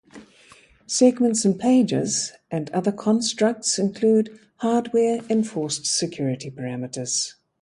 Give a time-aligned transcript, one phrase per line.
[0.87, 7.33] Segments and pages and other constructs include hardware-enforced security parameters.